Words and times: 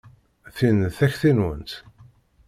Tin 0.55 0.77
d 0.85 0.91
takti-nwent? 0.97 1.69